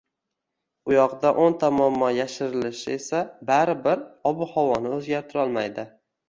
[0.91, 5.87] u yoqda o‘nta muammo yashirilishi esa baribir ob-havoni o‘zgartirolmaydi.